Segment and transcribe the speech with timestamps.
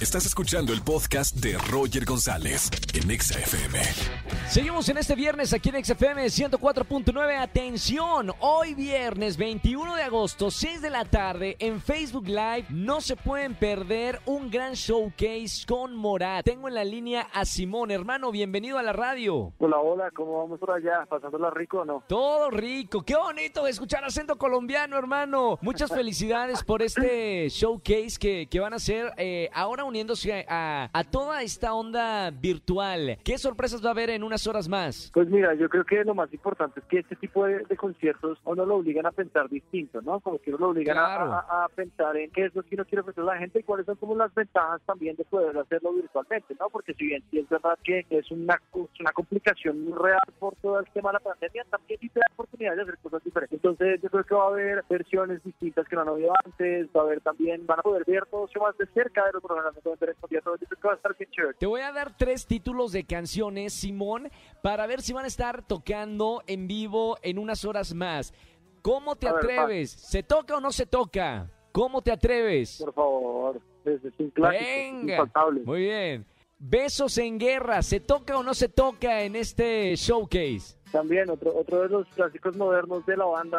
[0.00, 3.78] Estás escuchando el podcast de Roger González en Exa FM.
[4.48, 7.38] Seguimos en este viernes aquí en XFM 104.9.
[7.38, 13.14] Atención, hoy viernes 21 de agosto, 6 de la tarde, en Facebook Live no se
[13.14, 16.46] pueden perder un gran showcase con Morat.
[16.46, 19.52] Tengo en la línea a Simón, hermano, bienvenido a la radio.
[19.58, 21.04] Hola, hola, ¿cómo vamos por allá?
[21.10, 22.04] ¿Pasándola rico o no?
[22.08, 25.58] Todo rico, qué bonito escuchar acento colombiano, hermano.
[25.60, 31.04] Muchas felicidades por este showcase que, que van a hacer eh, ahora uniéndose a, a
[31.04, 33.18] toda esta onda virtual.
[33.24, 35.10] ¿Qué sorpresas va a haber en unas horas más?
[35.12, 38.38] Pues mira, yo creo que lo más importante es que este tipo de, de conciertos
[38.46, 40.20] a uno lo obligan a pensar distinto, ¿no?
[40.20, 41.32] Como que uno lo obligan a- Claro.
[41.32, 43.62] a, a pensar en qué es lo que uno quiere ofrecer a la gente y
[43.62, 46.68] cuáles son como las ventajas también de poder hacerlo virtualmente, ¿no?
[46.70, 50.78] Porque si bien sí es verdad que es una, una complicación muy real por todo
[50.78, 53.56] el tema de la pandemia, también sí te da oportunidad de hacer cosas diferentes.
[53.56, 57.00] Entonces yo creo que va a haber versiones distintas que no han habido antes, va
[57.00, 59.74] a haber también, van a poder ver todo eso más de cerca de los programas
[61.58, 64.30] Te voy a dar tres títulos de canciones, Simón,
[64.62, 68.32] para ver si van a estar tocando en vivo en unas horas más.
[68.82, 69.90] ¿Cómo te A ver, atreves?
[69.90, 71.50] ¿Se toca o no se toca?
[71.72, 72.78] ¿Cómo te atreves?
[72.82, 75.30] Por favor, es, es un clásico, Venga.
[75.64, 76.26] Muy bien.
[76.58, 80.76] Besos en guerra, ¿se toca o no se toca en este showcase?
[80.92, 83.58] También otro, otro de los clásicos modernos de la banda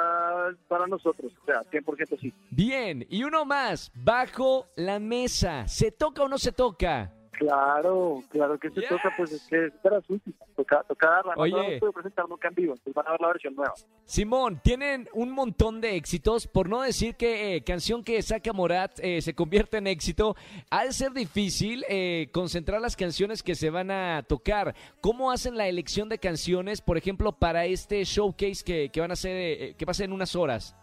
[0.67, 2.33] para nosotros, o sea, 100% sí.
[2.49, 7.13] Bien, y uno más, bajo la mesa, ¿se toca o no se toca?
[7.41, 8.89] Claro, claro que se Yes.
[8.89, 10.21] toca, pues es que es para sus
[10.55, 11.51] toca, toca darla, no Oye.
[11.53, 13.73] no podido presentar nunca en vivo, entonces van a ver la versión nueva.
[14.05, 18.99] Simón, tienen un montón de éxitos, por no decir que eh, canción que saca Morat
[19.01, 20.35] eh, se convierte en éxito,
[20.69, 24.75] ha de ser difícil eh, concentrar las canciones que se van a tocar.
[25.01, 29.13] ¿Cómo hacen la elección de canciones, por ejemplo, para este showcase que, que van a
[29.13, 30.75] hacer, eh, que va a ser en unas horas?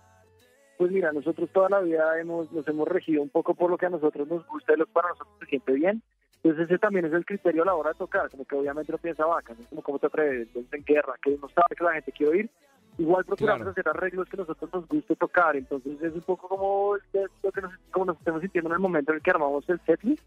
[0.77, 3.86] Pues mira, nosotros toda la vida hemos, nos hemos regido un poco por lo que
[3.86, 6.03] a nosotros nos gusta y lo que para nosotros se siente bien.
[6.42, 8.98] Entonces ese también es el criterio a la hora de tocar, como que obviamente uno
[8.98, 9.64] piensa vaca, ¿no?
[9.69, 12.51] como cómo te atreves, entonces en guerra, que uno sabe que la gente quiere oír.
[12.98, 13.70] Igual procuramos Claro.
[13.70, 16.96] hacer arreglos que a nosotros nos guste tocar, entonces es un poco como
[17.42, 19.80] lo que nos, como nos estamos sintiendo en el momento en el que armamos el
[19.86, 20.24] setlist,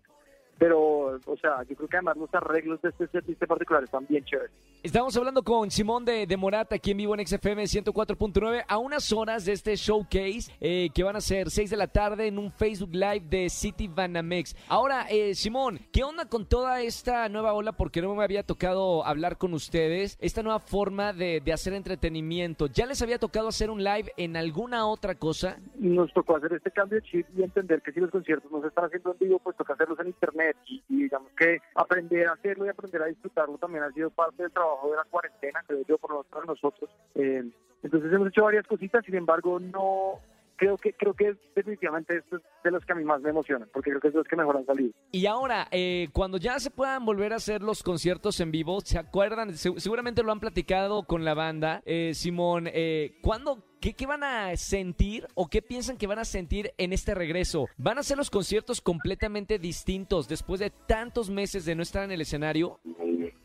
[0.61, 4.23] pero, o sea, yo creo que además los arreglos de este en particular están bien
[4.23, 4.51] chéveres.
[4.83, 9.11] Estamos hablando con Simón de, de Morat aquí en vivo en XFM 104.9 a unas
[9.11, 12.51] horas de este showcase eh, que van a ser 6 de la tarde en un
[12.51, 14.55] Facebook Live de City Banamex.
[14.67, 17.71] Ahora, eh, Simón, ¿qué onda con toda esta nueva ola?
[17.71, 20.15] Porque no me había tocado hablar con ustedes.
[20.21, 22.67] Esta nueva forma de, de hacer entretenimiento.
[22.67, 25.57] ¿Ya les había tocado hacer un live en alguna otra cosa?
[25.89, 28.67] Nos tocó hacer este cambio de chip y entender que si los conciertos no se
[28.67, 32.33] están haciendo en vivo, pues toca hacerlos en internet y, y digamos que aprender a
[32.33, 35.83] hacerlo y aprender a disfrutarlo también ha sido parte del trabajo de la cuarentena, creo
[35.87, 36.89] yo, por lo menos para nosotros.
[37.15, 37.49] Eh,
[37.81, 40.19] entonces hemos hecho varias cositas, sin embargo, no
[40.61, 43.67] creo que creo que definitivamente esto es de los que a mí más me emocionan,
[43.73, 44.93] porque creo que es de los que mejor han salido.
[45.11, 48.99] Y ahora, eh, cuando ya se puedan volver a hacer los conciertos en vivo, ¿se
[48.99, 49.57] acuerdan?
[49.57, 51.81] Se- seguramente lo han platicado con la banda.
[51.85, 56.25] Eh, Simón, eh, ¿cuándo, qué, qué van a sentir o qué piensan que van a
[56.25, 57.65] sentir en este regreso?
[57.77, 62.11] ¿Van a ser los conciertos completamente distintos después de tantos meses de no estar en
[62.11, 62.79] el escenario?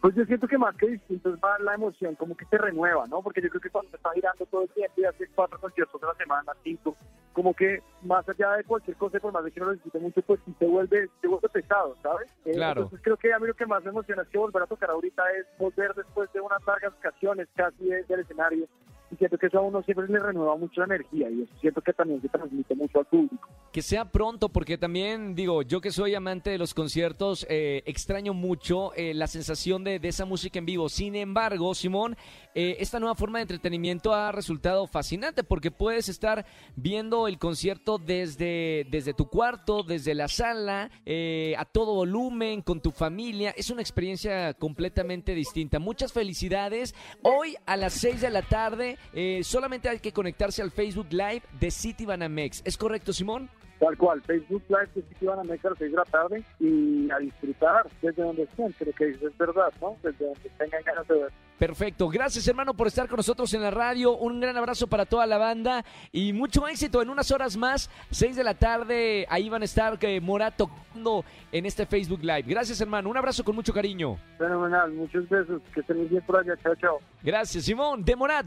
[0.00, 3.22] Pues yo siento que más que distintos va la emoción, como que se renueva, ¿no?
[3.22, 6.06] Porque yo creo que cuando está girando todo el tiempo y hace cuatro conciertos a
[6.06, 6.96] la semana, cinco,
[7.32, 10.22] como que más allá de cualquier cosa, por más de que no lo disfrute mucho,
[10.22, 12.28] pues sí se vuelve, se vuelve pesado, ¿sabes?
[12.44, 12.82] Eh, Claro.
[12.82, 14.90] Entonces creo que a mí lo que más me emociona es que volver a tocar
[14.90, 18.66] ahorita es volver después de unas largas ocasiones casi de- del escenario.
[19.10, 21.80] Y siento que eso a uno siempre le renueva mucho la energía y eso siento
[21.80, 23.48] que también se transmite mucho al público.
[23.76, 28.32] Que sea pronto, porque también digo, yo que soy amante de los conciertos, eh, extraño
[28.32, 30.88] mucho eh, la sensación de, de esa música en vivo.
[30.88, 32.16] Sin embargo, Simón,
[32.54, 37.98] eh, esta nueva forma de entretenimiento ha resultado fascinante porque puedes estar viendo el concierto
[37.98, 40.90] desde, desde tu cuarto, desde la sala,
[41.58, 43.50] a todo volumen, con tu familia.
[43.58, 45.78] Es una experiencia completamente distinta.
[45.78, 46.94] Muchas felicidades.
[47.20, 48.96] Hoy a las 6 de la tarde
[49.42, 52.62] solamente hay que conectarse al Facebook Live de City Banamex.
[52.64, 53.50] ¿Es correcto, Simón?
[53.78, 56.04] Tal cual, Facebook Live que sí que van a meter a las 6 de la
[56.04, 59.96] tarde y a disfrutar desde donde estén, creo que es verdad, ¿no?
[60.02, 61.32] Desde donde tengan ganas de ver.
[61.58, 62.08] Perfecto.
[62.08, 64.16] Gracias, hermano, por estar con nosotros en la radio.
[64.16, 67.90] Un gran abrazo para toda la banda y mucho éxito en unas horas más.
[68.10, 72.44] 6 de la tarde, ahí van a estar eh, Morat tocando en este Facebook Live.
[72.46, 73.08] Gracias, hermano.
[73.08, 74.18] Un abrazo con mucho cariño.
[74.38, 76.98] Fenomenal, muchos besos, que estén bien por allá, chao, chao.
[77.22, 78.46] Gracias, Simón de Morat.